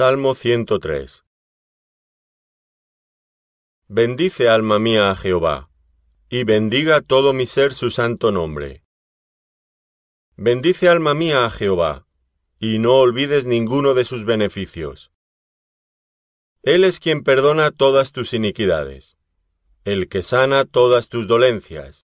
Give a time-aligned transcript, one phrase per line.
[0.00, 1.26] Salmo 103
[3.86, 5.68] Bendice alma mía a Jehová,
[6.30, 8.82] y bendiga todo mi ser su santo nombre.
[10.38, 12.06] Bendice alma mía a Jehová,
[12.58, 15.12] y no olvides ninguno de sus beneficios.
[16.62, 19.18] Él es quien perdona todas tus iniquidades,
[19.84, 22.06] el que sana todas tus dolencias,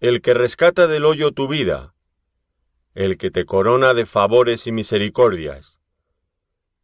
[0.00, 1.94] el que rescata del hoyo tu vida,
[2.94, 5.78] el que te corona de favores y misericordias,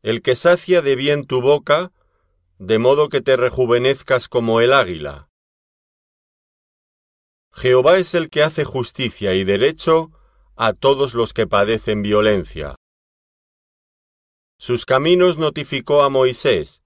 [0.03, 1.93] el que sacia de bien tu boca,
[2.59, 5.29] de modo que te rejuvenezcas como el águila.
[7.53, 10.13] Jehová es el que hace justicia y derecho
[10.57, 12.77] a todos los que padecen violencia.
[14.59, 16.83] Sus caminos notificó a Moisés,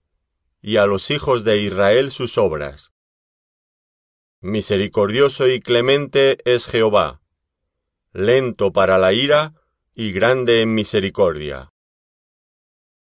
[0.62, 2.92] y a los hijos de Israel sus obras.
[4.40, 7.20] Misericordioso y clemente es Jehová,
[8.12, 9.54] lento para la ira
[9.94, 11.73] y grande en misericordia.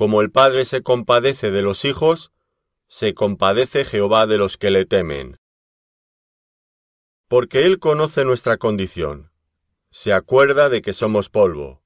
[0.00, 2.32] Como el Padre se compadece de los hijos,
[2.88, 5.36] se compadece Jehová de los que le temen.
[7.28, 9.30] Porque Él conoce nuestra condición,
[9.90, 11.82] se acuerda de que somos polvo.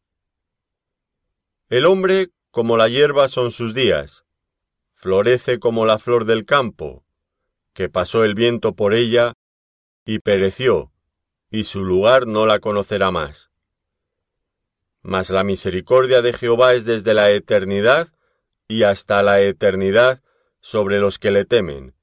[1.68, 4.24] El hombre, como la hierba son sus días,
[4.92, 7.04] florece como la flor del campo,
[7.72, 9.32] que pasó el viento por ella
[10.04, 10.92] y pereció,
[11.50, 13.50] y su lugar no la conocerá más.
[15.04, 18.08] Mas la misericordia de Jehová es desde la eternidad
[18.66, 20.22] y hasta la eternidad
[20.60, 21.94] sobre los que le temen,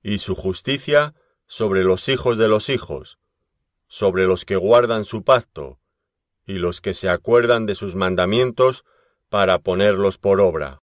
[0.00, 1.16] y su justicia
[1.48, 3.18] sobre los hijos de los hijos,
[3.88, 5.80] sobre los que guardan su pacto,
[6.46, 8.84] y los que se acuerdan de sus mandamientos
[9.28, 10.82] para ponerlos por obra.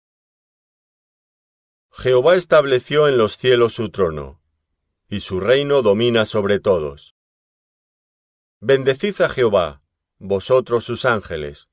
[1.92, 4.42] Jehová estableció en los cielos su trono,
[5.08, 7.14] y su reino domina sobre todos.
[8.62, 9.84] Bendecid a Jehová,
[10.20, 11.70] vosotros sus ángeles,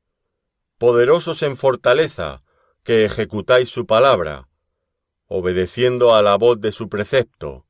[0.79, 2.43] poderosos en fortaleza,
[2.85, 4.49] que ejecutáis su palabra,
[5.27, 7.67] obedeciendo a la voz de su precepto.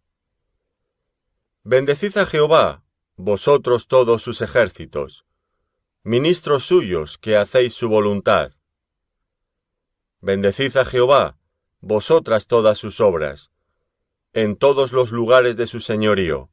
[1.64, 2.84] Bendecid a Jehová,
[3.16, 5.24] vosotros todos sus ejércitos,
[6.02, 8.52] ministros suyos que hacéis su voluntad.
[10.20, 11.38] Bendecid a Jehová,
[11.80, 13.50] vosotras todas sus obras,
[14.34, 16.50] en todos los lugares de su señorío.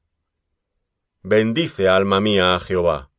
[1.21, 3.12] Bendice alma mía a Jehová.